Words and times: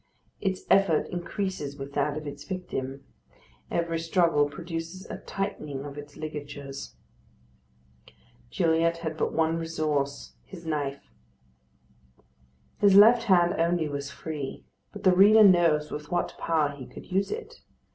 Its 0.39 0.63
effort 0.71 1.05
increases 1.09 1.77
with 1.77 1.93
that 1.93 2.17
of 2.17 2.25
its 2.25 2.43
victim; 2.43 3.05
every 3.69 3.99
struggle 3.99 4.49
produces 4.49 5.05
a 5.11 5.19
tightening 5.19 5.85
of 5.85 5.95
its 5.95 6.17
ligatures. 6.17 6.95
Gilliatt 8.49 8.97
had 9.05 9.15
but 9.15 9.31
one 9.31 9.57
resource, 9.57 10.33
his 10.43 10.65
knife. 10.65 11.11
His 12.79 12.95
left 12.95 13.25
hand 13.25 13.53
only 13.59 13.87
was 13.87 14.09
free; 14.09 14.65
but 14.91 15.03
the 15.03 15.15
reader 15.15 15.43
knows 15.43 15.91
with 15.91 16.09
what 16.09 16.35
power 16.39 16.71
he 16.71 16.87
could 16.87 17.11
use 17.11 17.29
it. 17.29 17.61